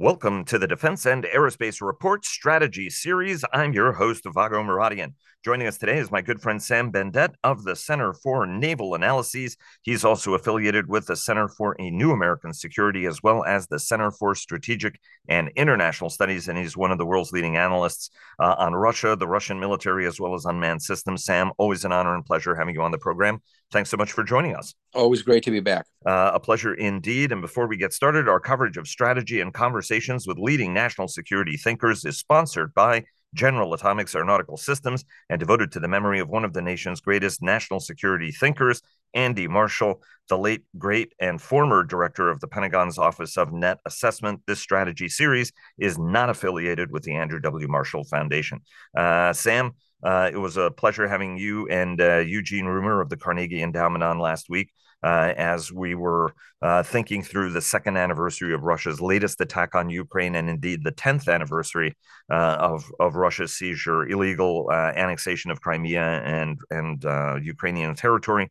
[0.00, 3.44] Welcome to the Defense and Aerospace Report Strategy Series.
[3.52, 5.12] I'm your host, Vago Muradian.
[5.44, 9.58] Joining us today is my good friend Sam Bendett of the Center for Naval Analyses.
[9.82, 13.78] He's also affiliated with the Center for a New American Security as well as the
[13.78, 18.08] Center for Strategic and International Studies, and he's one of the world's leading analysts
[18.38, 21.26] uh, on Russia, the Russian military, as well as unmanned systems.
[21.26, 23.42] Sam, always an honor and pleasure having you on the program.
[23.70, 24.74] Thanks so much for joining us.
[24.94, 25.86] Always great to be back.
[26.04, 27.30] Uh, a pleasure indeed.
[27.30, 31.56] And before we get started, our coverage of strategy and conversations with leading national security
[31.56, 33.04] thinkers is sponsored by
[33.34, 37.42] General Atomics Aeronautical Systems and devoted to the memory of one of the nation's greatest
[37.42, 38.82] national security thinkers,
[39.14, 44.40] Andy Marshall, the late, great, and former director of the Pentagon's Office of Net Assessment.
[44.46, 47.68] This strategy series is not affiliated with the Andrew W.
[47.68, 48.60] Marshall Foundation.
[48.96, 49.72] Uh, Sam,
[50.02, 54.02] uh, it was a pleasure having you and uh, Eugene Rumer of the Carnegie Endowment
[54.04, 54.70] on last week
[55.02, 59.88] uh, as we were uh, thinking through the second anniversary of Russia's latest attack on
[59.88, 61.96] Ukraine and indeed the 10th anniversary
[62.30, 68.50] uh, of, of Russia's seizure, illegal uh, annexation of Crimea and, and Ukrainian territory.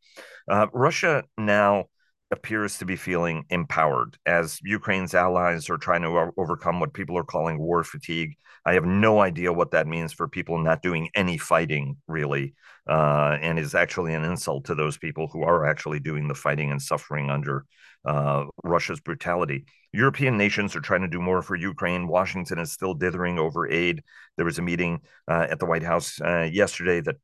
[0.74, 1.86] Russia now
[2.32, 7.24] appears to be feeling empowered as Ukraine's allies are trying to overcome what people are
[7.24, 8.36] calling war fatigue.
[8.66, 12.54] I have no idea what that means for people not doing any fighting, really,
[12.88, 16.72] uh, and is actually an insult to those people who are actually doing the fighting
[16.72, 17.66] and suffering under
[18.06, 19.66] uh, Russia's brutality.
[19.92, 22.08] European nations are trying to do more for Ukraine.
[22.08, 24.04] Washington is still dithering over aid.
[24.38, 27.18] There was a meeting uh, at the White House uh, yesterday that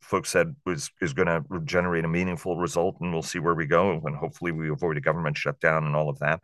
[0.00, 3.66] folks said was is going to generate a meaningful result, and we'll see where we
[3.66, 4.00] go.
[4.04, 6.40] And hopefully, we avoid a government shutdown and all of that.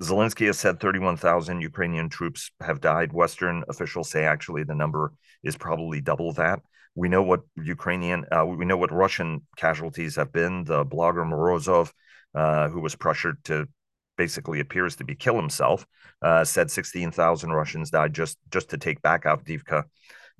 [0.00, 3.12] Zelensky has said 31,000 Ukrainian troops have died.
[3.12, 6.60] Western officials say actually the number is probably double that.
[6.94, 10.64] We know what Ukrainian, uh, we know what Russian casualties have been.
[10.64, 11.92] The blogger Morozov,
[12.34, 13.68] uh, who was pressured to
[14.16, 15.86] basically appears to be kill himself,
[16.22, 19.84] uh, said 16,000 Russians died just just to take back Avdiivka.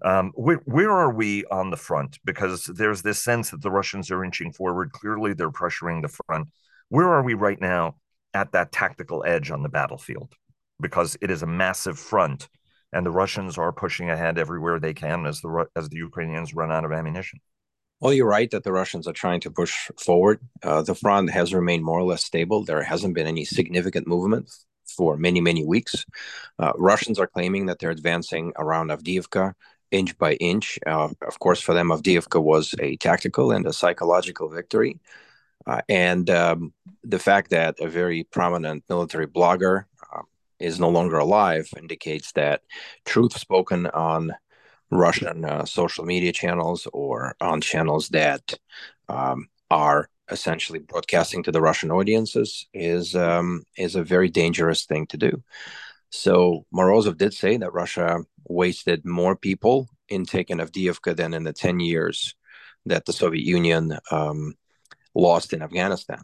[0.04, 2.18] Um, where, where are we on the front?
[2.24, 4.92] Because there's this sense that the Russians are inching forward.
[4.92, 6.48] Clearly, they're pressuring the front.
[6.88, 7.96] Where are we right now
[8.38, 10.30] at that tactical edge on the battlefield?
[10.80, 12.48] Because it is a massive front,
[12.92, 16.70] and the Russians are pushing ahead everywhere they can as the as the Ukrainians run
[16.72, 17.40] out of ammunition.
[18.00, 19.74] Well, you're right that the Russians are trying to push
[20.08, 20.38] forward.
[20.62, 22.58] Uh, the front has remained more or less stable.
[22.62, 24.44] There hasn't been any significant movement
[24.96, 26.04] for many, many weeks.
[26.62, 29.54] Uh, Russians are claiming that they're advancing around Avdiivka
[29.90, 30.78] inch by inch.
[30.86, 35.00] Uh, of course, for them, Avdiivka was a tactical and a psychological victory.
[35.68, 36.72] Uh, and um,
[37.04, 40.22] the fact that a very prominent military blogger uh,
[40.58, 42.62] is no longer alive indicates that
[43.04, 44.32] truth spoken on
[44.90, 48.58] Russian uh, social media channels or on channels that
[49.10, 55.06] um, are essentially broadcasting to the Russian audiences is um, is a very dangerous thing
[55.08, 55.42] to do.
[56.10, 61.44] So Morozov did say that Russia wasted more people in taking of Avdiivka than in
[61.44, 62.34] the 10 years
[62.86, 64.54] that the Soviet Union um,
[65.18, 66.22] lost in Afghanistan.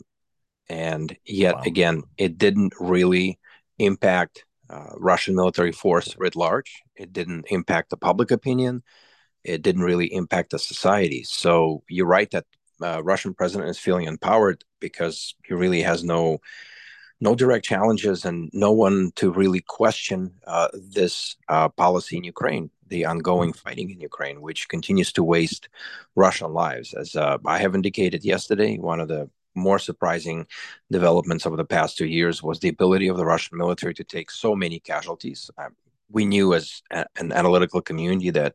[0.69, 1.63] And yet wow.
[1.67, 3.39] again, it didn't really
[3.79, 6.83] impact uh, Russian military force writ large.
[6.97, 8.83] It didn't impact the public opinion.
[9.43, 11.23] It didn't really impact the society.
[11.25, 12.47] So you're right that
[12.83, 16.39] uh, Russian president is feeling empowered because he really has no
[17.21, 22.71] no direct challenges and no one to really question uh, this uh, policy in Ukraine,
[22.89, 23.69] the ongoing mm-hmm.
[23.69, 25.69] fighting in Ukraine, which continues to waste
[26.17, 26.95] Russian lives.
[26.95, 30.47] As uh, I have indicated yesterday, one of the more surprising
[30.91, 34.31] developments over the past two years was the ability of the Russian military to take
[34.31, 35.51] so many casualties.
[35.57, 35.77] Um,
[36.11, 38.55] we knew as a, an analytical community that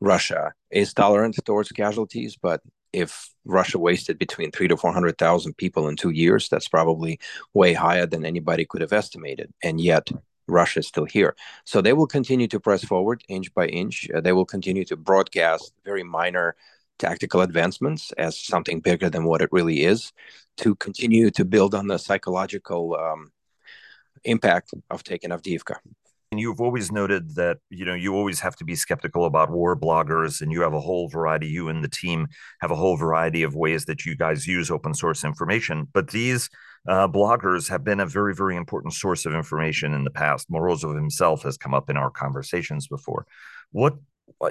[0.00, 2.60] Russia is tolerant towards casualties, but
[2.96, 7.20] if Russia wasted between three to 400,000 people in two years, that's probably
[7.52, 9.52] way higher than anybody could have estimated.
[9.62, 10.08] And yet,
[10.48, 11.36] Russia is still here.
[11.64, 14.08] So they will continue to press forward inch by inch.
[14.10, 16.56] Uh, they will continue to broadcast very minor
[16.98, 20.14] tactical advancements as something bigger than what it really is
[20.56, 23.30] to continue to build on the psychological um,
[24.24, 25.76] impact of taking Avdiivka.
[26.36, 29.74] And you've always noted that you know you always have to be skeptical about war
[29.74, 31.46] bloggers, and you have a whole variety.
[31.46, 32.26] You and the team
[32.60, 35.88] have a whole variety of ways that you guys use open source information.
[35.94, 36.50] But these
[36.86, 40.50] uh, bloggers have been a very, very important source of information in the past.
[40.50, 43.24] Morozov himself has come up in our conversations before.
[43.72, 43.94] What,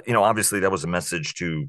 [0.08, 1.68] you know, obviously that was a message to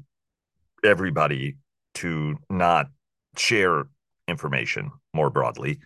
[0.82, 1.58] everybody
[1.94, 2.88] to not
[3.36, 3.84] share
[4.26, 5.78] information more broadly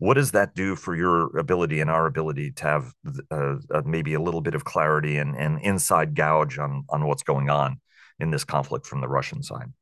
[0.00, 2.92] what does that do for your ability and our ability to have
[3.30, 7.22] uh, uh, maybe a little bit of clarity and, and inside gouge on on what's
[7.22, 7.78] going on
[8.18, 9.72] in this conflict from the Russian side?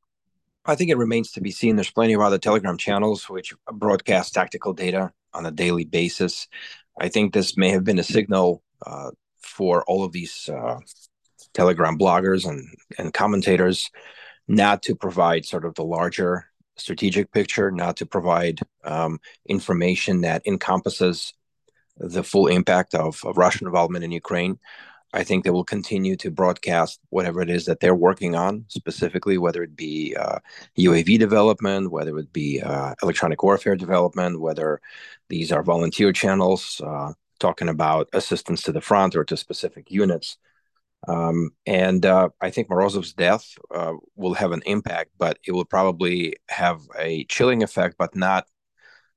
[0.65, 1.76] I think it remains to be seen.
[1.76, 6.49] There's plenty of other Telegram channels which broadcast tactical data on a daily basis.
[7.00, 10.81] I think this may have been a signal uh, for all of these uh,
[11.55, 12.69] Telegram bloggers and,
[12.99, 13.88] and commentators
[14.49, 16.48] not to provide sort of the larger
[16.81, 21.35] strategic picture, not to provide um, information that encompasses
[21.97, 24.59] the full impact of, of Russian involvement in Ukraine.
[25.13, 29.39] I think they will continue to broadcast whatever it is that they're working on, specifically,
[29.39, 30.39] whether it be uh,
[30.79, 34.81] UAV development, whether it be uh, electronic warfare development, whether
[35.29, 40.37] these are volunteer channels uh, talking about assistance to the front or to specific units.
[41.06, 45.65] Um, and uh, I think Morozov's death uh, will have an impact, but it will
[45.65, 48.47] probably have a chilling effect, but not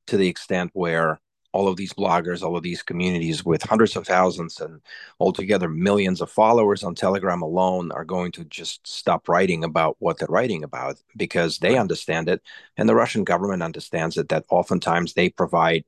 [0.07, 1.19] to the extent where
[1.53, 4.81] all of these bloggers, all of these communities with hundreds of thousands and
[5.19, 10.17] altogether millions of followers on Telegram alone are going to just stop writing about what
[10.17, 12.41] they're writing about because they understand it.
[12.77, 15.83] And the Russian government understands it that oftentimes they provide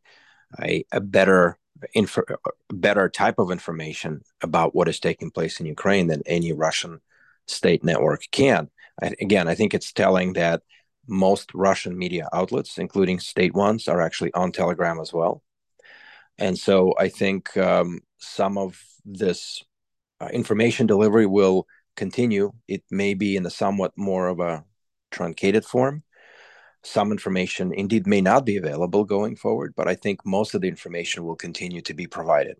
[0.61, 1.57] a, a better
[1.93, 2.23] info,
[2.69, 7.01] better type of information about what is taking place in Ukraine than any Russian
[7.47, 8.69] state network can.
[9.01, 10.61] I, again, I think it's telling that
[11.07, 15.43] most Russian media outlets, including state ones, are actually on Telegram as well.
[16.37, 19.63] And so I think um, some of this
[20.19, 22.53] uh, information delivery will continue.
[22.67, 24.63] It may be in a somewhat more of a
[25.11, 26.03] truncated form.
[26.83, 30.69] Some information indeed may not be available going forward, but I think most of the
[30.69, 32.57] information will continue to be provided.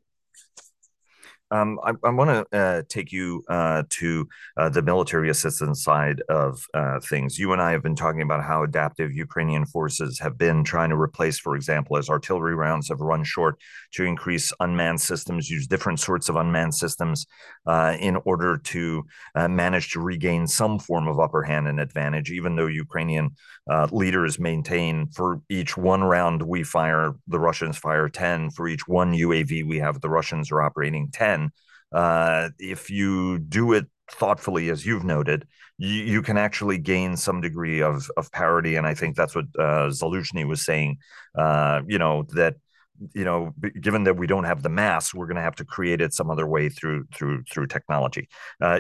[1.54, 4.28] Um, I, I want to uh, take you uh, to
[4.58, 7.38] uh, the military assistance side of uh, things.
[7.38, 11.00] You and I have been talking about how adaptive Ukrainian forces have been trying to
[11.00, 13.60] replace, for example, as artillery rounds have run short,
[13.92, 17.28] to increase unmanned systems, use different sorts of unmanned systems
[17.68, 22.32] uh, in order to uh, manage to regain some form of upper hand and advantage,
[22.32, 23.30] even though Ukrainian
[23.92, 28.50] leaders maintain for each one round we fire, the Russians fire 10.
[28.50, 31.43] For each one UAV we have, the Russians are operating 10
[31.92, 35.48] uh, if you do it thoughtfully, as you've noted,
[35.78, 38.76] you, you, can actually gain some degree of of parity.
[38.76, 40.98] And I think that's what uh, Zaluzhny was saying.
[41.38, 42.56] Uh, you know that
[43.14, 46.02] you know given that we don't have the mass we're going to have to create
[46.02, 48.30] it some other way through through through technology
[48.62, 48.80] uh,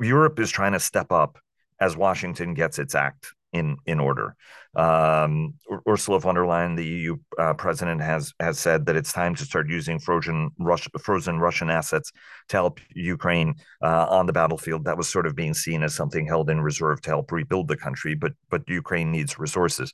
[0.00, 1.38] europe is trying to step up
[1.80, 4.34] as washington gets its act in in order.
[4.74, 5.54] Um,
[5.86, 9.44] Ursula von der Leyen, the EU uh, president, has has said that it's time to
[9.44, 12.10] start using frozen Russia, frozen Russian assets
[12.48, 14.84] to help Ukraine uh, on the battlefield.
[14.84, 17.76] That was sort of being seen as something held in reserve to help rebuild the
[17.76, 19.92] country, but but Ukraine needs resources.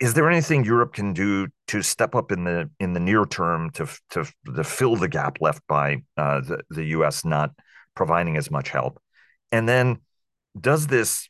[0.00, 3.70] Is there anything Europe can do to step up in the in the near term
[3.70, 7.24] to to, to fill the gap left by uh, the the U.S.
[7.24, 7.52] not
[7.94, 9.00] providing as much help?
[9.50, 10.00] And then,
[10.60, 11.28] does this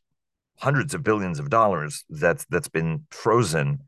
[0.58, 3.80] hundreds of billions of dollars that's that's been frozen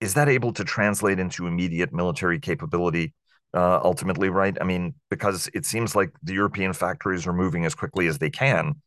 [0.00, 3.14] is that able to translate into immediate military capability
[3.54, 4.56] uh, ultimately right?
[4.60, 8.30] I mean because it seems like the european factories are moving as quickly as they
[8.30, 8.80] can.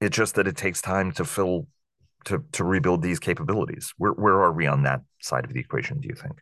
[0.00, 1.66] It's just that it takes time to fill
[2.26, 3.92] to to rebuild these capabilities.
[3.98, 6.40] Where where are we on that side of the equation do you think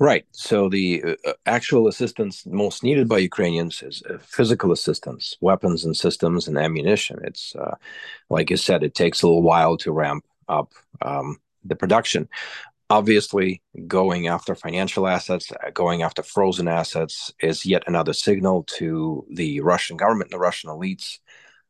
[0.00, 0.26] Right.
[0.30, 5.96] So the uh, actual assistance most needed by Ukrainians is uh, physical assistance, weapons and
[5.96, 7.18] systems and ammunition.
[7.24, 7.74] It's uh,
[8.30, 10.72] like you said, it takes a little while to ramp up
[11.02, 12.28] um, the production.
[12.90, 19.26] Obviously, going after financial assets, uh, going after frozen assets is yet another signal to
[19.30, 21.18] the Russian government and the Russian elites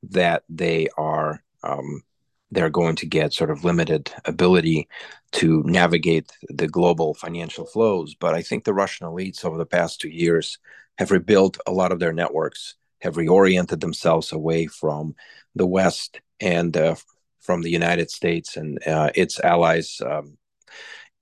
[0.03, 2.03] that they are um,
[2.50, 4.88] they're going to get sort of limited ability
[5.33, 8.14] to navigate the global financial flows.
[8.14, 10.59] But I think the Russian elites over the past two years
[10.99, 15.14] have rebuilt a lot of their networks, have reoriented themselves away from
[15.55, 16.95] the West and uh,
[17.40, 20.00] from the United States and uh, its allies.
[20.05, 20.38] Um,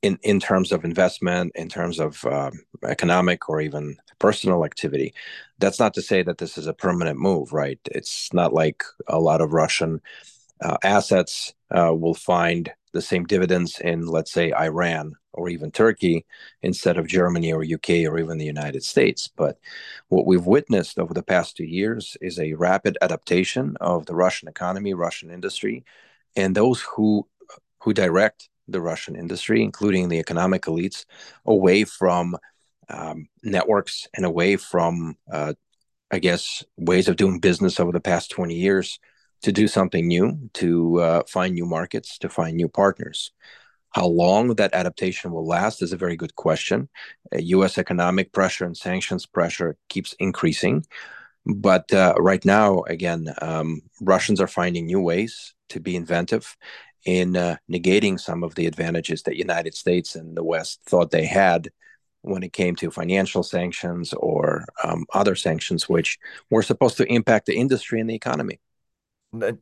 [0.02, 2.52] in, in terms of investment, in terms of um,
[2.84, 5.14] economic or even personal activity.
[5.58, 7.78] That's not to say that this is a permanent move, right?
[7.86, 10.00] It's not like a lot of Russian
[10.60, 16.24] uh, assets uh, will find the same dividends in, let's say, Iran or even Turkey
[16.62, 19.28] instead of Germany or UK or even the United States.
[19.28, 19.58] But
[20.08, 24.48] what we've witnessed over the past two years is a rapid adaptation of the Russian
[24.48, 25.84] economy, Russian industry,
[26.34, 27.26] and those who
[27.82, 31.04] who direct the Russian industry, including the economic elites,
[31.44, 32.36] away from
[32.88, 35.54] um, networks and away from, uh,
[36.10, 38.98] I guess, ways of doing business over the past 20 years
[39.42, 43.32] to do something new, to uh, find new markets, to find new partners.
[43.90, 46.88] How long that adaptation will last is a very good question.
[47.34, 47.78] Uh, U.S.
[47.78, 50.84] economic pressure and sanctions pressure keeps increasing.
[51.46, 56.56] But uh, right now, again, um, Russians are finding new ways to be inventive
[57.04, 61.24] in uh, negating some of the advantages that United States and the West thought they
[61.24, 61.70] had
[62.22, 66.18] when it came to financial sanctions or um, other sanctions, which
[66.50, 68.58] were supposed to impact the industry and the economy.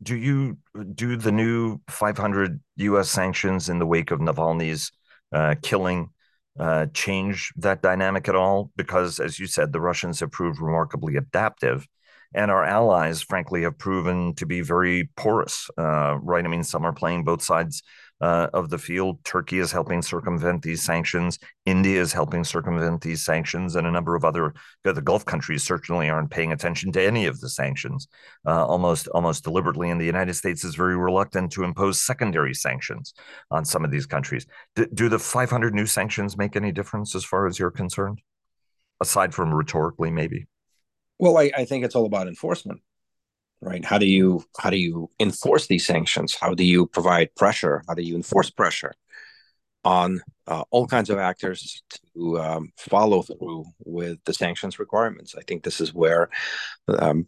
[0.02, 0.59] Do you
[0.95, 3.11] do the new 500 U.S.
[3.11, 4.93] sanctions in the wake of Navalny's
[5.33, 6.11] uh, killing
[6.59, 8.71] uh, change that dynamic at all?
[8.76, 11.87] Because, as you said, the Russians have proved remarkably adaptive,
[12.35, 15.69] and our allies, frankly, have proven to be very porous.
[15.78, 16.45] Uh, right?
[16.45, 17.83] I mean, some are playing both sides
[18.21, 19.23] uh, of the field.
[19.25, 21.38] Turkey is helping circumvent these sanctions.
[21.66, 24.54] India is helping circumvent these sanctions, and a number of other
[24.85, 28.09] the Gulf countries certainly aren't paying attention to any of the sanctions,
[28.47, 29.90] uh, almost almost deliberately.
[29.90, 33.14] And the United States is very reluctant to impose secondary sanctions
[33.50, 34.47] on some of these countries.
[34.76, 38.21] D- do the 500 new sanctions make any difference as far as you're concerned,
[39.00, 40.47] aside from rhetorically, maybe?
[41.18, 42.80] Well, I, I think it's all about enforcement
[43.64, 43.85] right?
[43.85, 46.35] How do you how do you enforce these sanctions?
[46.35, 47.83] How do you provide pressure?
[47.88, 48.94] How do you enforce pressure
[49.85, 51.83] on uh, all kinds of actors
[52.14, 55.35] to um, follow through with the sanctions requirements?
[55.37, 56.28] I think this is where
[56.88, 57.26] um,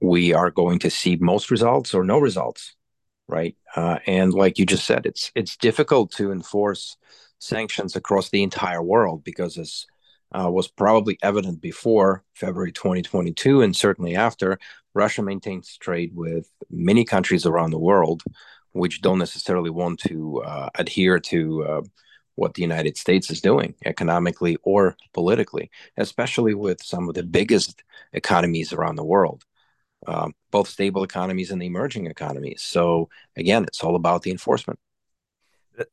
[0.00, 2.76] we are going to see most results or no results
[3.26, 3.56] right?
[3.74, 6.96] Uh, and like you just said it's it's difficult to enforce
[7.38, 9.86] sanctions across the entire world because as
[10.34, 14.58] uh, was probably evident before February 2022 and certainly after.
[14.94, 18.22] Russia maintains trade with many countries around the world,
[18.72, 21.82] which don't necessarily want to uh, adhere to uh,
[22.36, 27.82] what the United States is doing economically or politically, especially with some of the biggest
[28.12, 29.44] economies around the world.
[30.06, 32.62] Um, both stable economies and the emerging economies.
[32.62, 34.78] So again, it's all about the enforcement.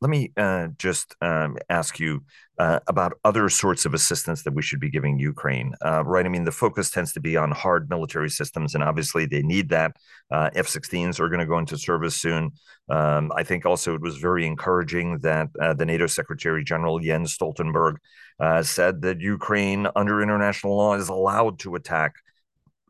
[0.00, 2.22] Let me uh, just um, ask you
[2.58, 6.24] uh, about other sorts of assistance that we should be giving Ukraine, uh, right?
[6.24, 9.70] I mean, the focus tends to be on hard military systems, and obviously they need
[9.70, 9.96] that.
[10.30, 12.52] Uh, F 16s are going to go into service soon.
[12.88, 17.36] Um, I think also it was very encouraging that uh, the NATO Secretary General Jens
[17.36, 17.96] Stoltenberg
[18.38, 22.14] uh, said that Ukraine, under international law, is allowed to attack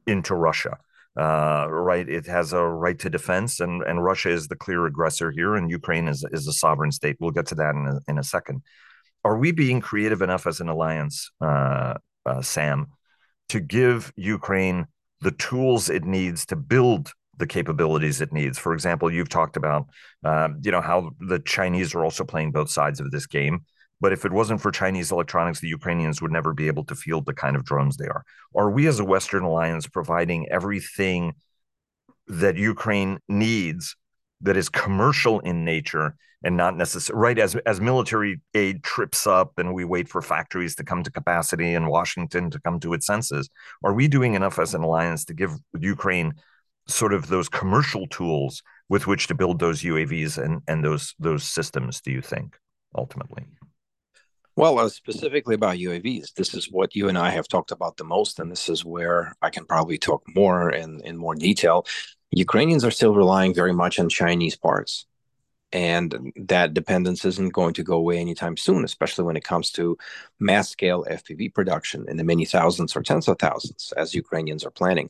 [0.07, 0.79] into Russia
[1.19, 2.09] uh, right?
[2.09, 5.71] It has a right to defense, and and Russia is the clear aggressor here, and
[5.71, 7.17] Ukraine is is a sovereign state.
[7.21, 8.63] We'll get to that in a, in a second.
[9.25, 11.95] Are we being creative enough as an alliance, uh,
[12.27, 12.89] uh, Sam,
[13.51, 14.87] to give Ukraine
[15.21, 18.59] the tools it needs to build the capabilities it needs?
[18.59, 19.87] For example, you've talked about,
[20.25, 23.65] um, you know, how the Chinese are also playing both sides of this game.
[24.03, 27.25] But if it wasn't for Chinese electronics, the Ukrainians would never be able to field
[27.25, 28.25] the kind of drones they are.
[28.55, 31.35] Are we, as a Western alliance, providing everything
[32.27, 33.95] that Ukraine needs
[34.41, 39.53] that is commercial in nature and not necessary right as as military aid trips up
[39.59, 43.07] and we wait for factories to come to capacity and Washington to come to its
[43.07, 43.49] senses
[43.85, 46.33] are we doing enough as an alliance to give Ukraine
[46.89, 51.45] sort of those commercial tools with which to build those UAVs and and those those
[51.45, 52.57] systems do you think
[52.97, 53.45] ultimately
[54.57, 58.05] well, uh, specifically about UAVs, this is what you and I have talked about the
[58.05, 61.87] most, and this is where I can probably talk more in, in more detail.
[62.31, 65.07] Ukrainians are still relying very much on Chinese parts,
[65.73, 69.97] and that dependence isn't going to go away anytime soon, especially when it comes to
[70.39, 74.71] mass scale FPV production in the many thousands or tens of thousands, as Ukrainians are
[74.71, 75.09] planning.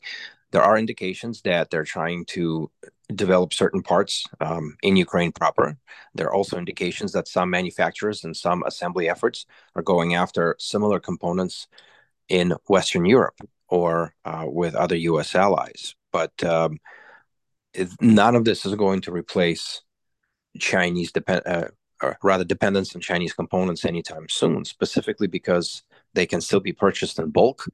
[0.52, 2.70] There are indications that they're trying to
[3.14, 5.76] develop certain parts um, in Ukraine proper.
[6.14, 11.00] There are also indications that some manufacturers and some assembly efforts are going after similar
[11.00, 11.68] components
[12.28, 15.94] in Western Europe or uh, with other US allies.
[16.12, 16.78] But um,
[18.00, 19.82] none of this is going to replace
[20.58, 21.68] Chinese depend, uh,
[22.02, 25.82] or rather dependence on Chinese components anytime soon, specifically because
[26.12, 27.64] they can still be purchased in bulk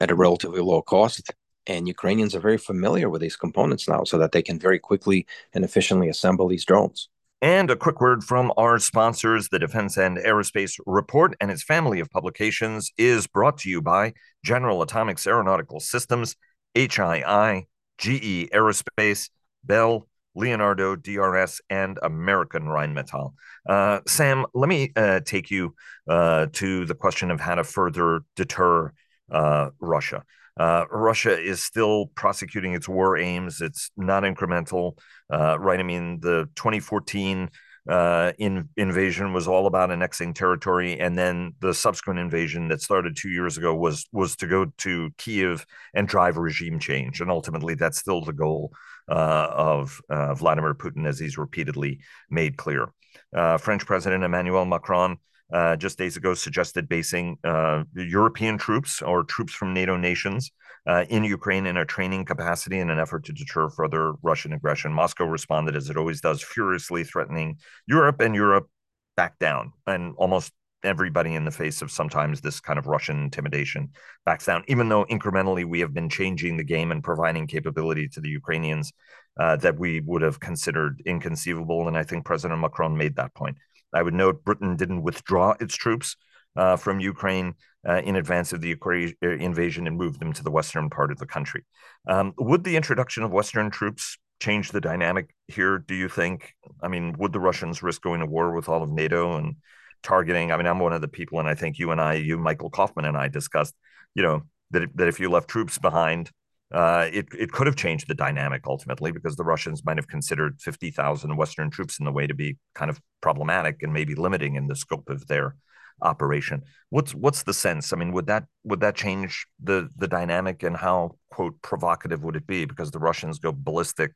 [0.00, 1.30] at a relatively low cost
[1.66, 5.26] and Ukrainians are very familiar with these components now so that they can very quickly
[5.52, 7.08] and efficiently assemble these drones.
[7.42, 9.48] And a quick word from our sponsors.
[9.48, 14.14] The Defense and Aerospace Report and its family of publications is brought to you by
[14.42, 16.36] General Atomics Aeronautical Systems,
[16.74, 17.66] HII,
[17.98, 19.28] GE Aerospace,
[19.62, 23.34] Bell, Leonardo, DRS, and American Rheinmetall.
[23.68, 25.74] Uh, Sam, let me uh, take you
[26.08, 28.92] uh, to the question of how to further deter
[29.30, 30.24] uh, Russia.
[30.56, 33.60] Uh, Russia is still prosecuting its war aims.
[33.60, 34.98] It's not incremental,
[35.32, 35.80] uh, right?
[35.80, 37.50] I mean, the 2014
[37.88, 43.16] uh, in, invasion was all about annexing territory, and then the subsequent invasion that started
[43.16, 47.74] two years ago was was to go to Kiev and drive regime change, and ultimately
[47.74, 48.72] that's still the goal
[49.08, 52.88] uh, of uh, Vladimir Putin, as he's repeatedly made clear.
[53.36, 55.18] Uh, French President Emmanuel Macron
[55.54, 60.50] uh, just days ago suggested basing uh, European troops or troops from NATO nations
[60.86, 64.92] uh, in Ukraine in a training capacity in an effort to deter further Russian aggression.
[64.92, 67.56] Moscow responded, as it always does, furiously threatening
[67.86, 68.68] Europe, and Europe
[69.16, 73.90] backed down and almost everybody in the face of sometimes this kind of Russian intimidation
[74.26, 78.20] backs down, even though incrementally we have been changing the game and providing capability to
[78.20, 78.92] the Ukrainians
[79.40, 81.88] uh, that we would have considered inconceivable.
[81.88, 83.56] And I think President Macron made that point.
[83.94, 86.16] I would note Britain didn't withdraw its troops
[86.56, 87.54] uh, from Ukraine
[87.88, 91.10] uh, in advance of the Ukraine uh, invasion and moved them to the western part
[91.10, 91.64] of the country.
[92.08, 95.78] Um, would the introduction of Western troops change the dynamic here?
[95.78, 96.54] Do you think?
[96.82, 99.56] I mean, would the Russians risk going to war with all of NATO and
[100.02, 100.52] targeting?
[100.52, 102.70] I mean, I'm one of the people, and I think you and I, you, Michael
[102.70, 103.74] Kaufman, and I discussed,
[104.14, 106.30] you know, that that if you left troops behind,
[106.72, 110.60] uh, it it could have changed the dynamic ultimately because the Russians might have considered
[110.60, 114.66] 50,000 Western troops in the way to be kind of problematic and maybe limiting in
[114.66, 115.56] the scope of their
[116.02, 116.62] operation.
[116.90, 117.92] What's what's the sense?
[117.92, 122.36] I mean, would that would that change the the dynamic and how quote provocative would
[122.36, 122.64] it be?
[122.64, 124.12] Because the Russians go ballistic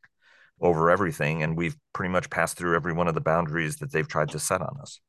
[0.60, 4.08] over everything, and we've pretty much passed through every one of the boundaries that they've
[4.08, 5.00] tried to set on us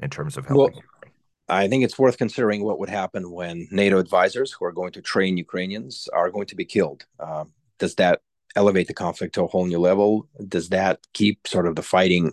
[0.00, 0.76] in terms of helping.
[0.76, 1.12] Well,
[1.48, 5.02] I think it's worth considering what would happen when NATO advisors who are going to
[5.02, 7.04] train Ukrainians are going to be killed.
[7.20, 7.44] Uh,
[7.78, 8.20] does that
[8.56, 10.28] elevate the conflict to a whole new level?
[10.48, 12.32] Does that keep sort of the fighting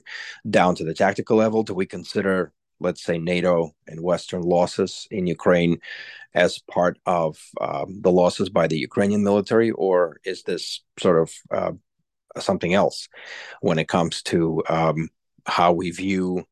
[0.50, 1.63] down to the tactical level?
[1.63, 5.80] Do we consider let's say NATO and Western losses in Ukraine
[6.34, 11.32] as part of um, the losses by the Ukrainian military, or is this sort of
[11.51, 11.72] uh,
[12.39, 13.08] something else
[13.62, 15.10] when it comes to um,
[15.46, 16.46] how we view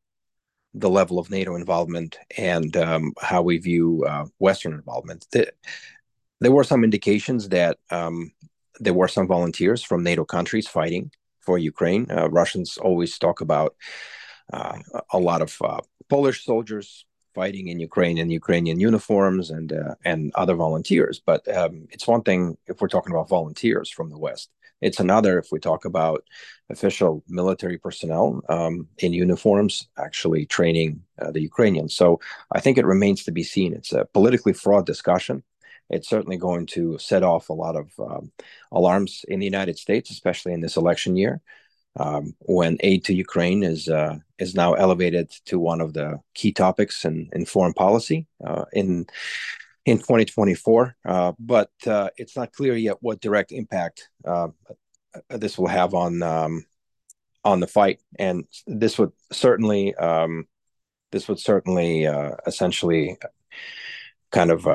[0.74, 5.26] the level of NATO involvement and um, how we view uh, Western involvement?
[5.32, 5.52] The,
[6.40, 8.32] there were some indications that um,
[8.78, 11.10] there were some volunteers from NATO countries fighting
[11.40, 12.06] for Ukraine.
[12.10, 13.74] Uh, Russians always talk about
[14.52, 14.78] uh,
[15.12, 20.32] a lot of uh, Polish soldiers fighting in Ukraine in Ukrainian uniforms and uh, and
[20.34, 21.20] other volunteers.
[21.24, 24.50] But um, it's one thing if we're talking about volunteers from the West.
[24.80, 26.24] It's another if we talk about
[26.70, 31.94] official military personnel um, in uniforms actually training uh, the Ukrainians.
[31.94, 32.20] So
[32.52, 33.72] I think it remains to be seen.
[33.72, 35.42] It's a politically fraught discussion.
[35.90, 38.32] It's certainly going to set off a lot of um,
[38.70, 41.40] alarms in the United States, especially in this election year
[41.96, 46.52] um, when aid to Ukraine is uh, is now elevated to one of the key
[46.52, 49.06] topics in, in foreign policy uh, in
[49.86, 50.96] in 2024.
[51.04, 54.48] Uh, but uh, it's not clear yet what direct impact uh,
[55.30, 56.64] this will have on um,
[57.44, 60.46] on the fight, and this would certainly um,
[61.10, 63.16] this would certainly uh, essentially
[64.30, 64.68] kind of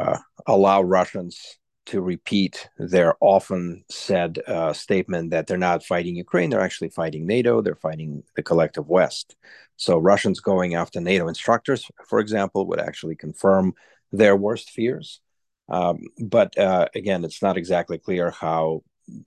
[0.48, 6.60] allow Russians to repeat their often said uh, statement that they're not fighting Ukraine, they're
[6.60, 9.36] actually fighting NATO, they're fighting the collective West.
[9.78, 13.76] So Russians going after NATO instructors, for example, would actually confirm
[14.12, 15.22] their worst fears.
[15.70, 18.84] Um, but uh, again, it's not exactly clear how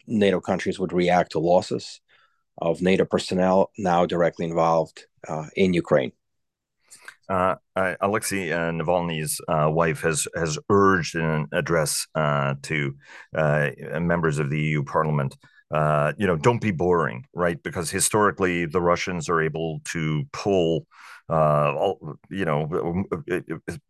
[0.06, 2.00] NATO countries would react to losses
[2.60, 6.12] of NATO personnel now directly involved uh, in Ukraine.
[7.28, 7.56] Uh,
[8.00, 12.94] Alexei uh, Navalny's uh, wife has has urged in an address uh, to
[13.36, 15.36] uh, members of the EU Parliament,
[15.70, 17.62] uh, you know, don't be boring, right?
[17.62, 20.86] Because historically, the Russians are able to pull,
[21.28, 23.04] all, you know,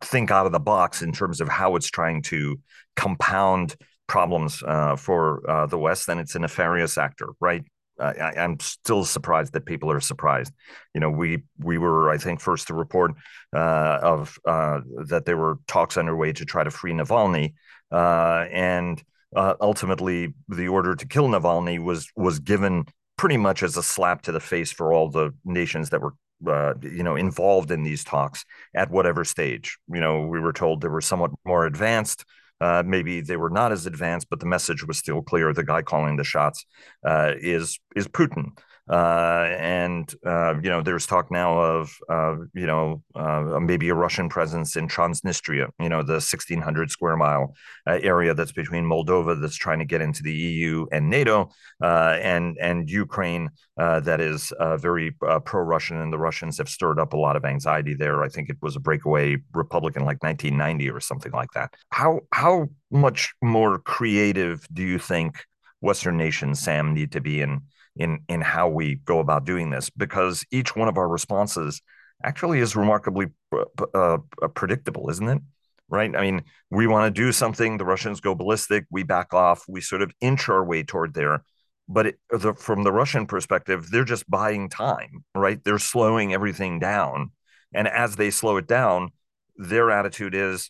[0.01, 2.59] think out of the box in terms of how it's trying to
[2.97, 4.57] compound problems
[4.97, 6.07] for the West.
[6.07, 7.63] Then it's a nefarious actor, right?
[7.99, 10.53] I, am still surprised that people are surprised.
[10.93, 13.11] You know, we we were, I think, first to report
[13.55, 17.53] uh, of uh, that there were talks underway to try to free Navalny,
[17.91, 19.03] uh, and
[19.35, 22.85] uh, ultimately the order to kill Navalny was was given
[23.17, 26.13] pretty much as a slap to the face for all the nations that were
[26.47, 29.77] uh, you know involved in these talks at whatever stage.
[29.91, 32.25] You know, we were told they were somewhat more advanced.
[32.61, 35.53] Uh, maybe they were not as advanced, but the message was still clear.
[35.53, 36.65] The guy calling the shots
[37.05, 38.57] uh, is is Putin.
[38.89, 43.93] Uh, and uh, you know, there's talk now of uh, you know uh, maybe a
[43.93, 49.39] Russian presence in Transnistria, you know, the 1,600 square mile uh, area that's between Moldova
[49.39, 51.51] that's trying to get into the EU and NATO,
[51.83, 55.11] uh, and and Ukraine that is very
[55.45, 58.23] pro-Russian, and the Russians have stirred up a lot of anxiety there.
[58.23, 61.75] I think it was a breakaway Republican like 1990 or something like that.
[61.91, 65.45] How how much more creative do you think
[65.81, 67.61] Western nations, Sam, need to be in?
[67.99, 71.81] In in how we go about doing this because each one of our responses
[72.23, 74.17] actually is remarkably uh, uh,
[74.55, 75.41] predictable, isn't it?
[75.89, 76.15] Right?
[76.15, 79.81] I mean, we want to do something, the Russians go ballistic, we back off, we
[79.81, 81.43] sort of inch our way toward there.
[81.87, 85.59] But it, the, from the Russian perspective, they're just buying time, right?
[85.63, 87.31] They're slowing everything down,
[87.73, 89.09] and as they slow it down,
[89.55, 90.69] their attitude is,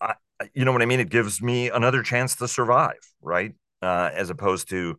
[0.00, 0.14] I,
[0.52, 1.00] you know what I mean?
[1.00, 3.54] It gives me another chance to survive, right?
[3.80, 4.98] Uh, as opposed to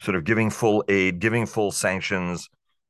[0.00, 2.48] sort of giving full aid, giving full sanctions,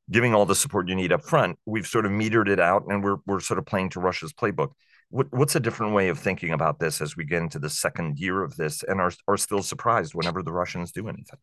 [0.09, 1.57] giving all the support you need up front.
[1.65, 4.71] We've sort of metered it out, and we're we're sort of playing to Russia's playbook.
[5.09, 8.17] What, what's a different way of thinking about this as we get into the second
[8.17, 11.39] year of this, and are are still surprised whenever the Russians do anything?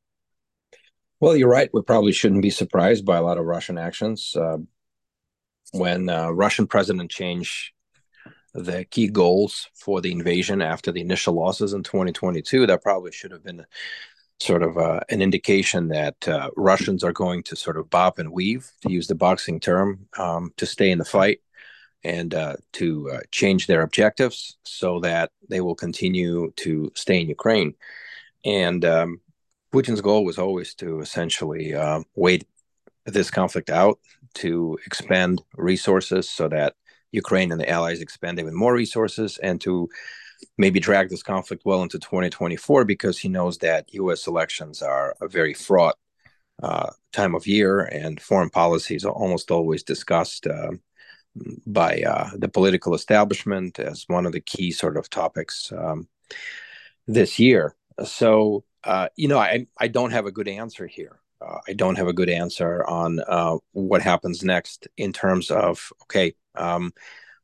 [1.20, 1.70] Well, you're right.
[1.72, 4.34] We probably shouldn't be surprised by a lot of Russian actions.
[4.36, 4.58] Uh,
[5.72, 7.72] when uh, Russian president changed
[8.54, 13.32] the key goals for the invasion after the initial losses in 2022, that probably should
[13.32, 13.66] have been
[14.40, 18.32] sort of uh, an indication that uh, Russians are going to sort of bob and
[18.32, 21.40] weave, to use the boxing term, um, to stay in the fight
[22.04, 27.28] and uh, to uh, change their objectives so that they will continue to stay in
[27.28, 27.74] Ukraine.
[28.44, 29.20] And um,
[29.72, 32.46] Putin's goal was always to essentially uh, wait
[33.04, 33.98] this conflict out,
[34.34, 36.74] to expend resources so that
[37.10, 39.88] Ukraine and the allies expend even more resources, and to
[40.56, 44.26] maybe drag this conflict well into 2024 because he knows that U.S.
[44.26, 45.96] elections are a very fraught
[46.62, 50.72] uh, time of year, and foreign policy is almost always discussed uh,
[51.66, 56.08] by uh, the political establishment as one of the key sort of topics um,
[57.06, 57.74] this year.
[58.04, 61.20] So, uh, you know, I, I don't have a good answer here.
[61.40, 65.92] Uh, I don't have a good answer on uh, what happens next in terms of,
[66.02, 66.92] okay, um,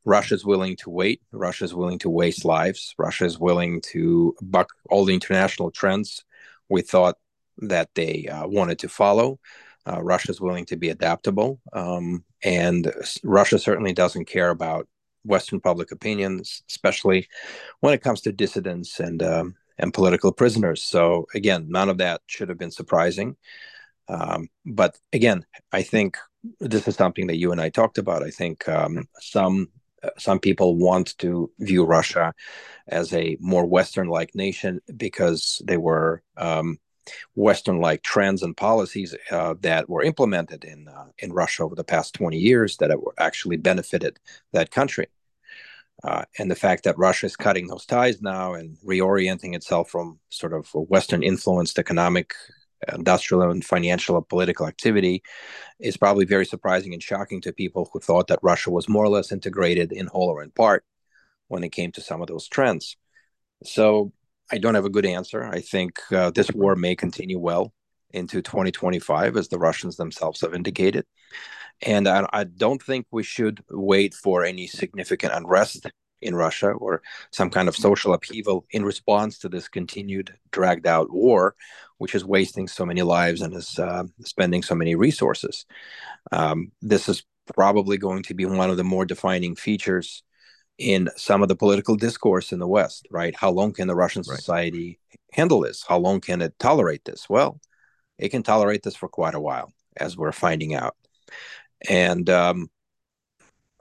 [0.05, 1.23] Russia's willing to wait.
[1.33, 2.95] Russia's willing to waste lives.
[2.99, 6.25] Russia is willing to buck all the international trends
[6.69, 7.17] we thought
[7.59, 9.39] that they uh, wanted to follow.
[9.87, 11.61] Uh, Russia's willing to be adaptable.
[11.73, 14.89] Um, and Russia certainly doesn't care about
[15.25, 17.29] Western public opinions, especially
[17.81, 20.83] when it comes to dissidents and um, and political prisoners.
[20.83, 23.37] So again, none of that should have been surprising.
[24.09, 26.17] Um, but again, I think
[26.61, 28.23] this is something that you and I talked about.
[28.23, 29.69] I think um, some
[30.19, 32.35] some people want to view Russia
[32.89, 36.79] as a more Western-like nation because they were um,
[37.35, 42.15] Western-like trends and policies uh, that were implemented in uh, in Russia over the past
[42.15, 44.19] 20 years that actually benefited
[44.53, 45.07] that country.
[46.03, 50.19] Uh, and the fact that Russia is cutting those ties now and reorienting itself from
[50.29, 52.35] sort of Western influenced economic
[52.93, 55.23] industrial and financial and political activity
[55.81, 59.09] is probably very surprising and shocking to people who thought that Russia was more or
[59.09, 60.85] less integrated in whole or in part
[61.49, 62.97] when it came to some of those trends.
[63.65, 64.13] So
[64.51, 65.45] I don't have a good answer.
[65.45, 67.73] I think uh, this war may continue well
[68.11, 71.05] into 2025, as the Russians themselves have indicated.
[71.83, 75.87] And I, I don't think we should wait for any significant unrest
[76.25, 81.13] in Russia or some kind of social upheaval in response to this continued dragged out
[81.13, 81.55] war,
[81.99, 85.67] which is wasting so many lives and is uh, spending so many resources.
[86.33, 87.23] Um, this is
[87.55, 90.23] probably going to be one of the more defining features
[90.79, 93.37] in some of the political discourse in the West, right?
[93.37, 94.37] How long can the Russian right.
[94.37, 94.99] society
[95.33, 95.85] handle this?
[95.87, 97.29] How long can it tolerate this?
[97.29, 97.61] Well,
[98.19, 100.97] it can tolerate this for quite a while, as we're finding out.
[101.89, 102.71] And um,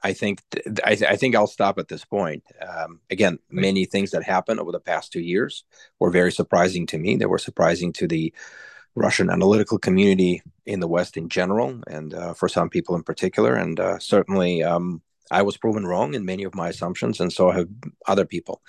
[0.03, 2.43] I think th- I, th- I, think I'll stop at this point.
[2.61, 5.63] Um, again, many things that happened over the past two years
[5.99, 7.15] were very surprising to me.
[7.15, 8.33] They were surprising to the
[8.95, 13.55] Russian analytical community in the West in general, and uh, for some people in particular.
[13.55, 17.49] And uh, certainly, um, I was proven wrong in many of my assumptions, and so
[17.51, 17.69] have
[18.07, 18.61] other people.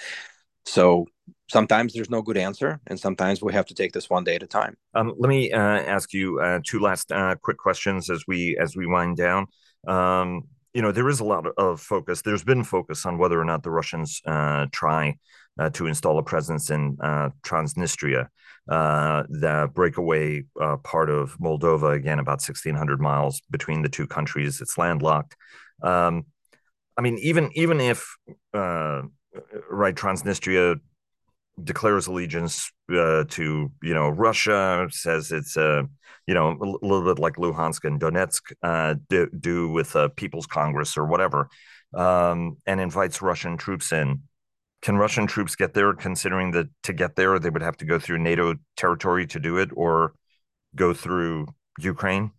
[0.64, 1.06] So
[1.50, 4.42] sometimes there's no good answer, and sometimes we have to take this one day at
[4.42, 4.76] a time.
[4.94, 8.76] Um, let me uh, ask you uh, two last uh, quick questions as we as
[8.76, 9.46] we wind down.
[9.86, 12.22] Um, you know, there is a lot of focus.
[12.22, 15.16] There's been focus on whether or not the Russians uh, try
[15.58, 18.26] uh, to install a presence in uh, Transnistria,
[18.68, 24.60] uh, the breakaway uh, part of Moldova, again, about 1,600 miles between the two countries.
[24.60, 25.36] It's landlocked.
[25.80, 26.26] Um,
[26.96, 28.16] I mean, even even if
[28.52, 29.02] uh,
[29.70, 30.76] right Transnistria
[31.62, 35.82] declares allegiance uh, to you know Russia, says it's a uh,
[36.26, 40.46] you know a little bit like Luhansk and Donetsk uh, do, do, with a People's
[40.46, 41.48] Congress or whatever,
[41.94, 44.22] um, and invites Russian troops in.
[44.82, 45.94] Can Russian troops get there?
[45.94, 49.56] Considering that to get there, they would have to go through NATO territory to do
[49.58, 50.14] it, or
[50.74, 51.46] go through
[51.78, 52.32] Ukraine.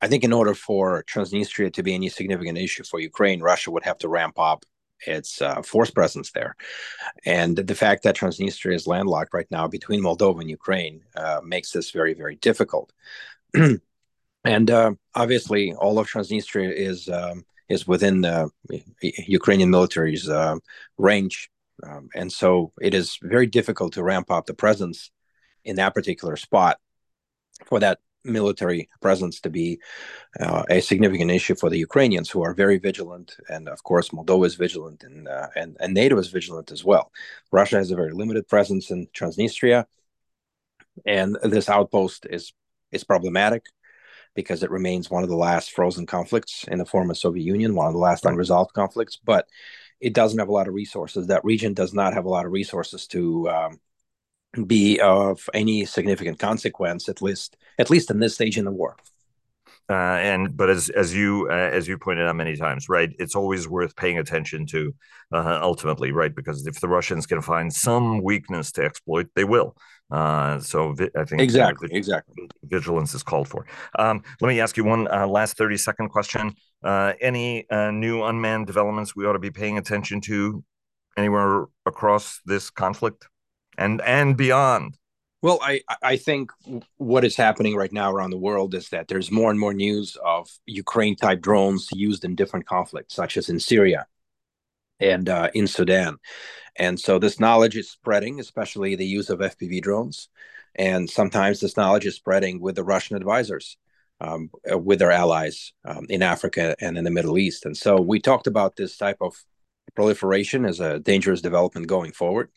[0.00, 3.84] I think in order for Transnistria to be any significant issue for Ukraine, Russia would
[3.84, 4.64] have to ramp up
[5.06, 6.56] its uh, force presence there.
[7.24, 11.70] And the fact that Transnistria is landlocked right now between Moldova and Ukraine uh, makes
[11.70, 12.92] this very, very difficult.
[14.44, 18.50] and uh, obviously, all of Transnistria is um, is within the
[19.26, 20.56] Ukrainian military's uh,
[20.98, 21.50] range,
[21.82, 25.10] um, and so it is very difficult to ramp up the presence
[25.64, 26.78] in that particular spot
[27.64, 29.80] for that military presence to be
[30.40, 34.46] uh, a significant issue for the Ukrainians, who are very vigilant, and of course Moldova
[34.46, 37.12] is vigilant, and uh, and and NATO is vigilant as well.
[37.52, 39.86] Russia has a very limited presence in Transnistria,
[41.06, 42.52] and this outpost is
[42.92, 43.64] is problematic.
[44.34, 47.86] because it remains one of the last frozen conflicts in the former Soviet Union, one
[47.88, 49.16] of the last unresolved conflicts.
[49.16, 49.48] But
[50.00, 51.28] it doesn't have a lot of resources.
[51.28, 53.80] That region does not have a lot of resources to um,
[54.64, 58.96] be of any significant consequence, at least at least in this stage in the war.
[59.88, 63.14] Uh, and but as as you uh, as you pointed out many times, right?
[63.20, 64.92] It's always worth paying attention to
[65.32, 66.34] uh, ultimately, right?
[66.34, 69.76] Because if the Russians can find some weakness to exploit, they will.
[70.10, 73.64] Uh, so vi- I think exactly, exactly, vigilance is called for.
[73.96, 76.54] Um, let me ask you one uh, last thirty second question.
[76.82, 80.64] Uh, any new unmanned developments we ought to be paying attention to
[81.16, 83.28] anywhere across this conflict
[83.78, 84.96] and and beyond?
[85.42, 86.50] Well, I, I think
[86.96, 90.16] what is happening right now around the world is that there's more and more news
[90.24, 94.06] of Ukraine type drones used in different conflicts, such as in Syria
[94.98, 96.16] and uh, in Sudan.
[96.74, 100.28] And so this knowledge is spreading, especially the use of FPV drones.
[100.74, 103.76] And sometimes this knowledge is spreading with the Russian advisors,
[104.20, 107.66] um, uh, with their allies um, in Africa and in the Middle East.
[107.66, 109.34] And so we talked about this type of
[109.94, 112.50] proliferation as a dangerous development going forward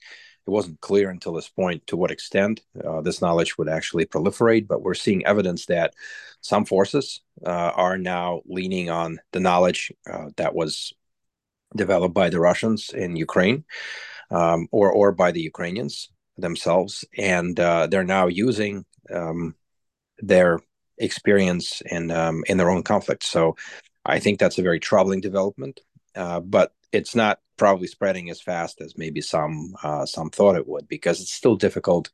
[0.49, 4.67] it wasn't clear until this point to what extent uh, this knowledge would actually proliferate,
[4.67, 5.93] but we're seeing evidence that
[6.41, 10.91] some forces uh, are now leaning on the knowledge uh, that was
[11.75, 13.63] developed by the Russians in Ukraine
[14.31, 19.53] um, or or by the Ukrainians themselves, and uh, they're now using um,
[20.17, 20.62] their
[20.97, 23.23] experience in um, in their own conflict.
[23.23, 23.55] So,
[24.03, 25.81] I think that's a very troubling development.
[26.15, 30.67] Uh, but it's not probably spreading as fast as maybe some uh, some thought it
[30.67, 32.10] would because it's still difficult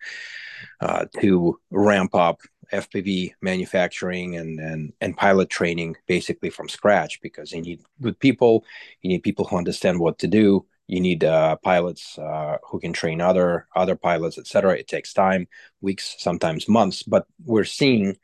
[0.82, 2.42] uh, to ramp up
[2.74, 8.66] FPV manufacturing and, and and pilot training basically from scratch because you need good people,
[9.02, 12.92] you need people who understand what to do, you need uh, pilots uh, who can
[12.92, 14.78] train other other pilots, etc.
[14.78, 15.48] It takes time,
[15.82, 18.18] weeks, sometimes months, but we're seeing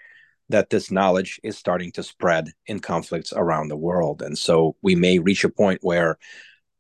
[0.49, 4.21] that this knowledge is starting to spread in conflicts around the world.
[4.21, 6.17] And so we may reach a point where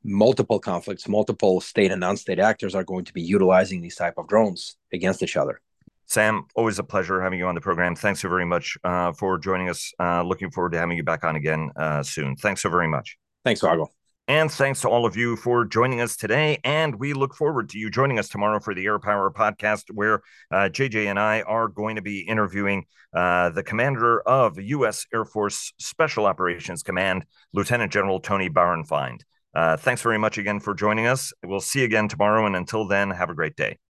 [0.03, 4.27] multiple conflicts, multiple state and non-state actors are going to be utilizing these type of
[4.27, 5.61] drones against each other.
[6.05, 7.95] Sam, always a pleasure having you on the program.
[7.95, 9.93] Thanks so very much uh, for joining us.
[9.97, 12.35] Uh, looking forward to having you back on again uh, soon.
[12.35, 13.17] Thanks so very much.
[13.45, 13.89] Thanks, Vago.
[14.27, 16.59] And thanks to all of you for joining us today.
[16.63, 20.21] And we look forward to you joining us tomorrow for the Air Power podcast, where
[20.51, 25.05] uh, JJ and I are going to be interviewing uh, the commander of U.S.
[25.13, 29.21] Air Force Special Operations Command, Lieutenant General Tony Bauernfeind.
[29.53, 31.33] Uh, thanks very much again for joining us.
[31.43, 32.45] We'll see you again tomorrow.
[32.45, 33.79] And until then, have a great day.